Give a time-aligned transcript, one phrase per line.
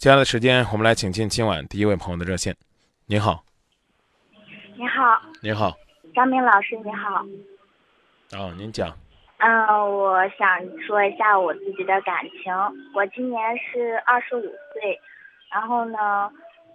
[0.00, 2.56] 接下来的时间，我们来请进今晚第一位朋友的热线。
[3.04, 3.44] 您好，
[4.74, 5.76] 您好，您好，
[6.14, 7.22] 张明老师，您好。
[8.32, 8.96] 哦，您讲。
[9.40, 10.48] 嗯，我想
[10.86, 12.50] 说一下我自己的感情。
[12.94, 14.40] 我今年是二十五
[14.72, 14.98] 岁，
[15.52, 16.32] 然后呢，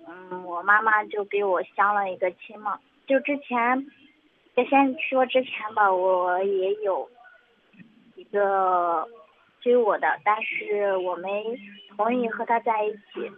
[0.08, 2.78] 嗯，我妈妈就给我相了一个亲嘛。
[3.08, 3.88] 就之前，
[4.70, 7.10] 先说之前吧，我也有
[8.18, 9.04] 一个
[9.66, 11.44] 追我的，但是我没
[11.98, 13.32] 同意和他在一起。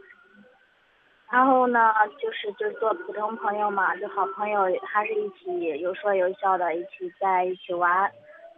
[1.31, 8.11] 然后呢，就是就做普通朋友嘛，就好朋友，还是一起有说有笑的，一起在一起玩，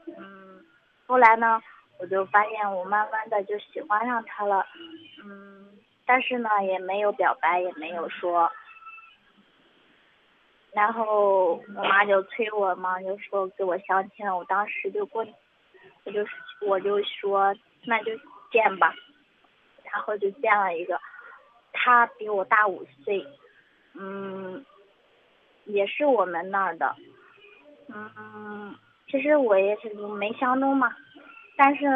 [0.07, 0.65] 嗯。
[1.05, 1.61] 后来呢，
[1.99, 4.65] 我就发现我慢慢的就喜欢上他了，
[5.23, 5.67] 嗯，
[6.07, 8.51] 但是呢也没有表白，也没有说。
[10.71, 14.35] 然后我妈就催我嘛，就说给我相亲了。
[14.35, 15.23] 我当时就过，
[16.05, 16.25] 我就
[16.61, 18.11] 我就说那就
[18.51, 18.93] 见吧，
[19.83, 20.99] 然后就见了一个，
[21.73, 23.25] 他比我大五岁，
[23.93, 24.65] 嗯，
[25.65, 26.95] 也是我们那儿的，
[27.93, 28.75] 嗯。
[29.11, 30.95] 其实我也是没相中嘛，
[31.57, 31.87] 但是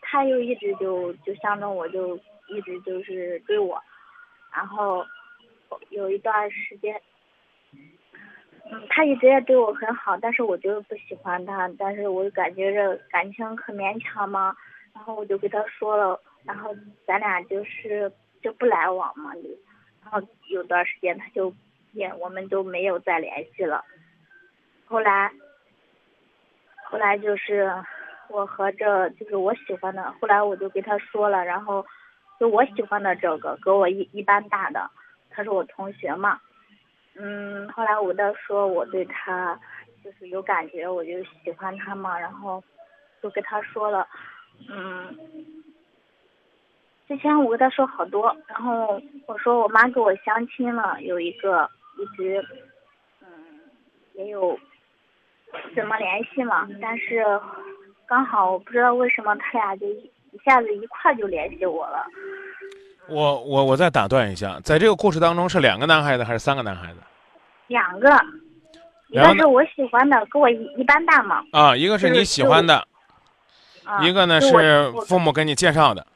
[0.00, 2.16] 他又一直就就相中我，就
[2.46, 3.76] 一直就是追我，
[4.52, 5.04] 然后
[5.90, 6.94] 有一段时间，
[8.88, 14.54] 他一直也对我很好，但是我就是不喜欢他，但是我感觉这感情很勉强嘛，
[14.94, 16.74] 然后我就跟他说了，然后
[17.06, 18.10] 咱俩就是
[18.42, 19.42] 就不来往嘛，就，
[20.02, 21.52] 然后有段时间他就
[21.92, 23.84] 也我们都没有再联系了，
[24.86, 25.30] 后来。
[26.86, 27.68] 后来就是
[28.28, 31.84] 我和这就是我喜欢的，后来我就跟他说了，然后
[32.38, 34.88] 就我喜欢的这个，跟我一一般大的，
[35.28, 36.38] 他是我同学嘛，
[37.16, 39.58] 嗯，后来我跟他说我对他
[40.02, 42.62] 就是有感觉，我就喜欢他嘛，然后
[43.22, 44.06] 就跟他说了，
[44.68, 45.16] 嗯，
[47.08, 52.44] 之前我跟他说好多，然后我说我妈给我相亲了，有一个一直
[53.20, 53.28] 嗯
[54.14, 54.58] 也有。
[55.76, 56.68] 怎么联系嘛？
[56.82, 57.22] 但是
[58.06, 60.10] 刚好我不知道为什么他俩就一
[60.44, 62.04] 下子一块就联系我了。
[63.08, 66.98] 我我我再打断一下，在这个故事当中是两个男孩子还是三个男孩子？
[67.66, 68.08] 两个，
[69.08, 71.42] 一个是我喜欢的，跟我一一般大嘛。
[71.52, 72.86] 啊，一个是你喜欢的，
[74.02, 76.06] 一个呢是父母给你介绍的。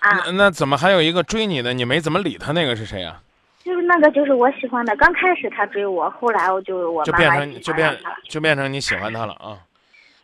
[0.00, 0.10] 啊。
[0.26, 1.72] 那那怎么还有一个追你的？
[1.72, 3.20] 你没怎么理他，那个是谁啊？
[3.64, 4.96] 就是那个，就是我喜欢的。
[4.96, 7.98] 刚开始他追我，后来我就我就变成就变
[8.28, 9.56] 就变成你喜欢他了啊！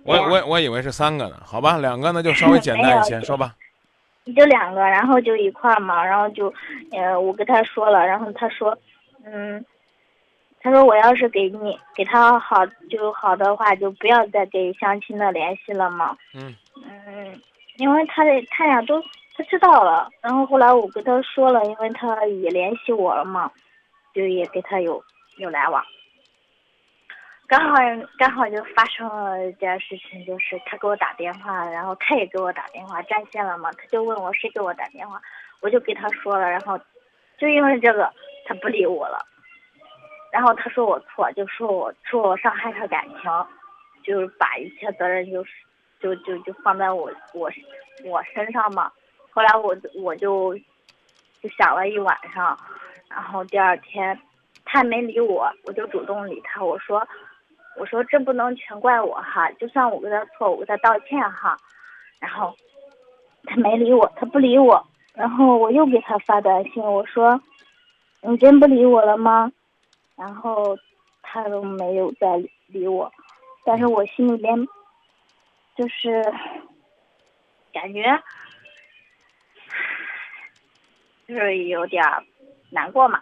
[0.03, 3.55] 我我我以为是三个呢，好吧，两个呢就稍微 简单一些，说吧。
[4.35, 6.53] 就两个，然后就一块儿嘛，然后就，
[6.93, 8.77] 呃，我跟他说了，然后他说，
[9.25, 9.65] 嗯，
[10.61, 16.17] 他说我要是给你给他好就好的话，就不要再给相亲的联系了嘛。
[16.35, 16.55] 嗯。
[16.77, 17.41] 嗯，
[17.77, 19.03] 因为他的他俩都。
[19.37, 23.49] 他知道了，然后后来我跟他说了，因为他也联系我了嘛，
[24.13, 25.01] 就也跟他有
[25.37, 25.81] 有来往。
[27.49, 27.77] 刚好
[28.19, 35.19] 刚好就发生了一件事情，就是他给我打电话，然后他也给我打电话占线了嘛，他就问我谁给我打电话，
[35.61, 36.79] 我就给他说了，然后
[37.39, 38.13] 就因为这个
[38.45, 39.25] 他不理我了，
[40.31, 43.19] 然后他说我错，就说我说我伤害他感情，
[44.05, 45.51] 就是把一切责任就是
[46.01, 47.51] 就就就放在我我
[48.05, 48.93] 我身上嘛。
[49.31, 50.55] 后来我我就
[51.41, 52.59] 就想了一晚上，
[53.09, 54.21] 然后第二天
[54.67, 56.63] 他没理我，我就主动理他。
[56.63, 57.09] 我说
[57.79, 61.57] 我说这不能全怪我哈，就算我跟他错，我跟他道歉哈。
[62.19, 62.55] 然后
[63.45, 64.85] 他没理我，他不理我。
[65.15, 67.41] 然后我又给他发短信，我说
[68.23, 69.51] 你真不理我了吗？
[70.17, 70.77] 然后
[71.23, 72.37] 他都没有再
[72.67, 73.13] 理我，
[73.65, 74.67] 但是我心里边
[75.77, 76.23] 就是
[77.73, 78.21] 感觉。
[81.27, 82.03] 就是有点
[82.71, 83.21] 难过嘛，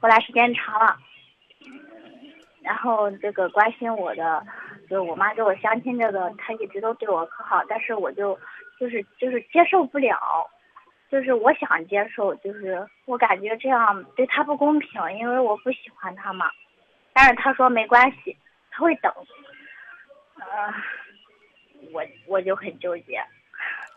[0.00, 0.98] 后来时间长了，
[2.62, 4.44] 然后这个关心我的，
[4.88, 8.38] 就是我妈给我相亲这个，她一直都对我可好，但是我就
[8.78, 10.16] 就是就是接受不了，
[11.10, 16.50] 就是我想接受，就是我感觉这样对他不公平，因为我不喜欢他嘛，
[17.12, 18.36] 但是他说没关系，
[18.70, 19.12] 他会等，
[20.36, 20.74] 呃，
[21.92, 23.22] 我我就很纠结，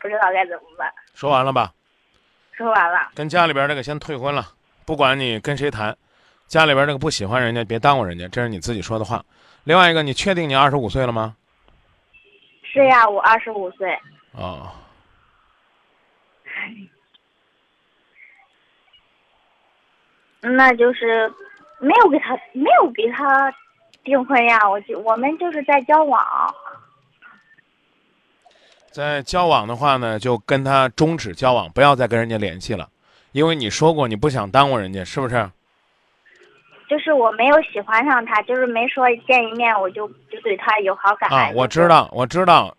[0.00, 0.92] 不知道该怎么办。
[1.12, 1.72] 说完了吧？
[2.52, 4.42] 说完了，跟家里边那个先退婚了，
[4.86, 5.96] 不管你跟谁谈，
[6.46, 9.24] 家里边那个不喜欢人家，别耽误人家，这是你自己说的话。
[9.64, 11.36] 另外一个，你确定你二十五岁了吗？
[12.62, 13.98] 是呀，我二十五岁。
[14.32, 14.70] 哦。
[20.40, 21.26] 那就是
[21.80, 23.50] 没有给他没有给他
[24.04, 26.22] 订婚呀，我就我们就是在交往。
[28.90, 32.88] 在交往的话呢，就跟他终止交往，不要再跟人家联系了，
[33.32, 35.50] 因为你说过你不想耽误人家，是不是？
[36.88, 41.30] 就是我没有喜欢上他，就是没说见一面我就就对他有好感。
[41.30, 42.76] 啊，我知道，我知道，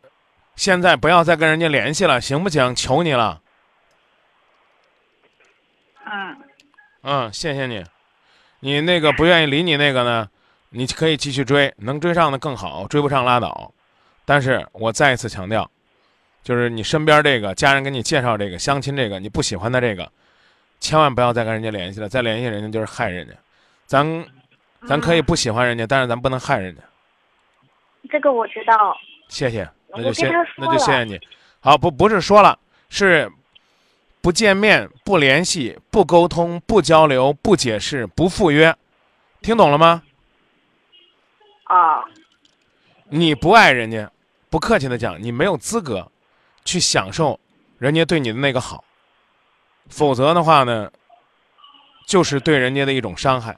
[0.56, 2.74] 现在不要再跟人家联系了，行不行？
[2.76, 3.42] 求你了。
[6.06, 6.38] 嗯。
[7.04, 7.84] 嗯，谢谢你。
[8.62, 10.28] 你那个不愿意理你那个呢，
[10.70, 13.72] 你可以继续追，能追上的更好，追不上拉倒。
[14.24, 15.70] 但是我再一次强调，
[16.42, 20.12] 就是你身边这个家人给你介绍这个相亲这个你不喜欢的这个，
[20.80, 23.34] 千万不要再跟人家联系了，再联系人家就是害人家。
[23.86, 24.26] 咱，
[24.88, 26.82] 咱可以不喜欢人家，但是咱不能害人家。
[28.10, 28.96] 这个我知道。
[29.30, 31.20] 谢谢，那就谢，那就谢谢你。
[31.60, 32.58] 好，不不是说了，
[32.90, 33.32] 是
[34.22, 38.76] 不见面、不联系、不沟通、不交流、不解释、不赴约，
[39.42, 40.04] 听懂了吗？
[41.66, 42.04] 啊。
[43.08, 44.12] 你不爱人家，
[44.50, 46.12] 不客气的讲，你没有资格
[46.64, 47.40] 去享受
[47.78, 48.84] 人家对你的那个好，
[49.90, 50.92] 否则的话呢，
[52.08, 53.56] 就是对人家的一种伤害。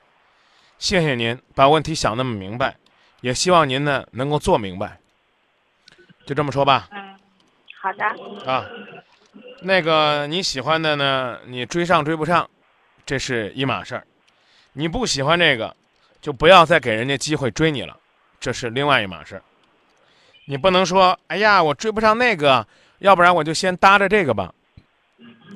[0.79, 2.77] 谢谢您把问题想那么明白，
[3.21, 4.99] 也希望您呢能够做明白。
[6.25, 6.87] 就这么说吧。
[6.91, 7.17] 嗯，
[7.81, 8.51] 好的。
[8.51, 8.69] 啊，
[9.61, 12.49] 那个你喜欢的呢，你追上追不上，
[13.05, 14.01] 这是一码事儿；
[14.73, 15.75] 你不喜欢这个，
[16.21, 17.97] 就不要再给人家机会追你了，
[18.39, 19.41] 这是另外一码事儿。
[20.45, 22.67] 你不能说，哎呀，我追不上那个，
[22.99, 24.53] 要不然我就先搭着这个吧，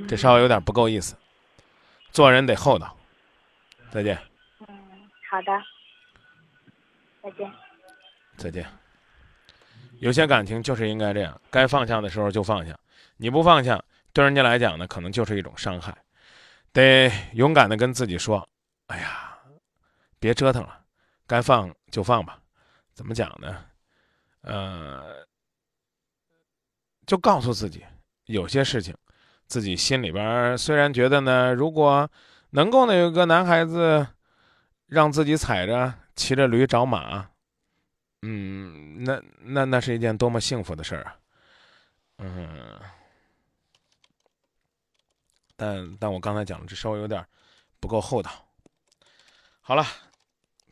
[0.07, 1.15] 这稍微有点不够意思。
[2.11, 2.97] 做人得厚道。
[3.91, 4.17] 再见。
[5.31, 5.51] 好的，
[7.23, 7.49] 再见。
[8.35, 8.67] 再见。
[9.99, 12.77] 有些感情就是应该这样，该放下的时候就放下。
[13.15, 13.81] 你不放下，
[14.11, 15.97] 对人家来讲呢，可能就是一种伤害。
[16.73, 18.45] 得勇敢的跟自己说
[18.87, 19.37] ：“哎呀，
[20.19, 20.81] 别折腾了，
[21.25, 22.37] 该放就放吧。”
[22.93, 23.63] 怎么讲呢？
[24.41, 25.25] 呃，
[27.05, 27.85] 就告诉自己，
[28.25, 28.93] 有些事情，
[29.47, 32.11] 自己心里边虽然觉得呢，如果
[32.49, 34.05] 能够呢有个男孩子。
[34.91, 37.29] 让自己踩着骑着驴找马，
[38.23, 41.15] 嗯，那那那是一件多么幸福的事儿啊！
[42.17, 42.77] 嗯，
[45.55, 47.25] 但但我刚才讲的这稍微有点
[47.79, 48.29] 不够厚道。
[49.61, 49.85] 好了，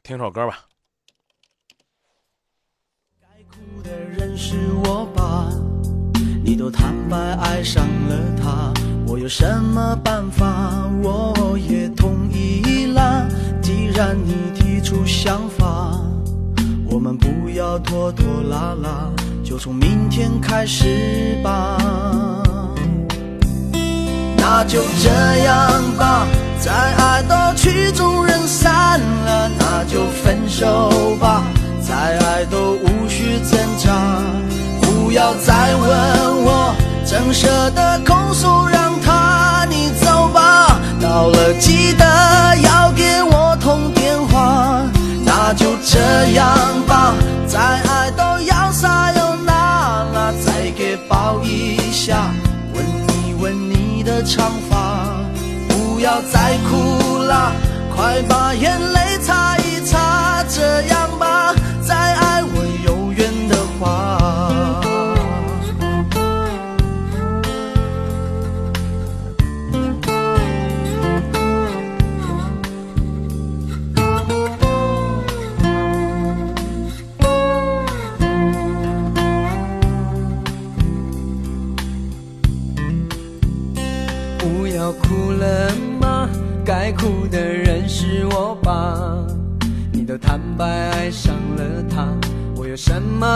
[0.03, 0.65] 听首歌吧。
[3.21, 5.49] 该哭的人是我吧？
[6.43, 8.73] 你都坦白爱上了他，
[9.07, 10.78] 我有什么办法？
[17.59, 19.11] 要拖拖拉拉，
[19.43, 21.77] 就从明天开始吧。
[24.37, 25.09] 那就这
[25.43, 26.25] 样吧，
[26.57, 31.43] 再爱到曲终人散了，那就分手吧，
[31.85, 33.91] 再爱都无需挣扎。
[34.81, 35.89] 不要再问
[36.45, 36.73] 我，
[37.03, 40.79] 怎舍得空手让他你走吧。
[41.01, 42.05] 到了记得
[42.63, 43.28] 要给我，
[45.59, 45.99] 就这
[46.31, 46.47] 样
[46.87, 47.13] 吧。
[47.45, 49.51] 再爱都要撒又那
[50.13, 52.31] 拉，再给抱一下，
[52.73, 52.85] 吻
[53.27, 55.05] 一吻你的长发。
[55.67, 57.51] 不要再哭啦，
[57.93, 59.48] 快把眼泪擦。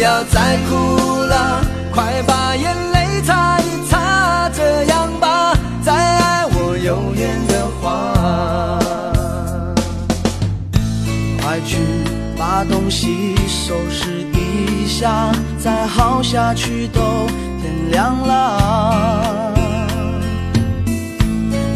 [0.00, 0.76] 不要再哭
[1.26, 1.60] 了，
[1.92, 5.52] 快把眼泪擦一擦，这样吧。
[5.82, 8.78] 再爱我有缘的话，
[11.42, 11.76] 快去
[12.38, 17.26] 把东西收拾一下，再耗下去都
[17.60, 19.52] 天亮了。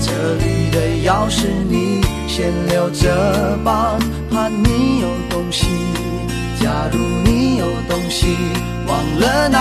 [0.01, 3.99] 这里的钥匙你先留着吧，
[4.31, 5.67] 怕你有东西。
[6.59, 6.99] 假如
[7.95, 8.37] 东西
[8.89, 9.59] 忘了拿，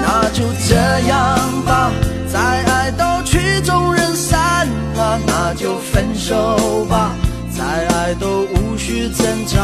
[0.00, 0.76] 那就这
[1.08, 1.16] 样
[1.66, 1.90] 吧。
[2.32, 7.10] 再爱都曲终人散了，那就分手吧。
[7.50, 9.58] 再爱都无需挣扎，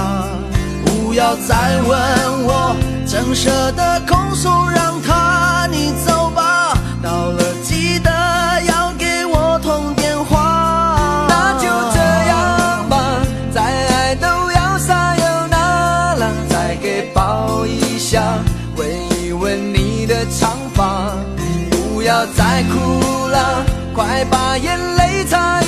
[0.85, 2.75] 不要再问我，
[3.07, 6.77] 怎舍得空手让他你走吧。
[7.01, 7.44] 到了
[22.04, 25.62] 不要再哭了，快把眼泪擦，